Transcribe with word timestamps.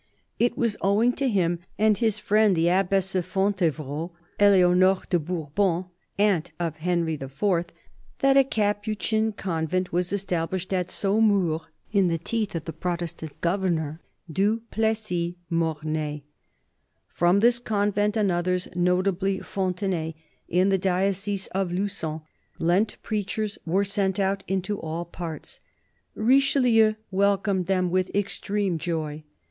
It 0.39 0.57
was 0.57 0.77
owing 0.81 1.13
to 1.17 1.29
him, 1.29 1.59
and 1.77 1.95
to 1.95 1.99
his 2.05 2.17
friend 2.17 2.55
the 2.55 2.69
Abbess 2.69 3.13
of 3.13 3.23
Fontevrault, 3.23 4.11
Eleonore 4.39 5.03
de 5.11 5.19
Bourbon, 5.19 5.85
aunt 6.17 6.51
of 6.59 6.77
Henry 6.77 7.13
IV., 7.13 7.67
that 8.17 8.35
a 8.35 8.43
Capuchin 8.43 9.31
convent 9.31 9.93
was 9.93 10.11
established 10.11 10.73
at 10.73 10.89
Saumur 10.89 11.67
in 11.93 12.07
the 12.07 12.17
teeth 12.17 12.55
of 12.55 12.65
the 12.65 12.73
Protestant 12.73 13.39
governor, 13.41 14.01
Du 14.27 14.61
Plessis 14.71 15.35
Mornay. 15.51 16.23
From 17.07 17.39
this 17.39 17.59
convent 17.59 18.17
and 18.17 18.31
others, 18.31 18.67
notably 18.75 19.37
Fontenay, 19.41 20.15
in 20.49 20.69
the 20.69 20.79
diocese 20.79 21.45
of 21.49 21.71
Lugon, 21.71 22.21
Lent 22.57 22.97
preachers 23.03 23.59
were 23.67 23.83
sent 23.83 24.19
out 24.19 24.43
into 24.47 24.79
all 24.79 25.05
parts. 25.05 25.59
Richelieu 26.15 26.95
welcomed 27.11 27.67
them 27.67 27.91
with 27.91 28.09
"extreme 28.15 28.79
joy." 28.79 29.21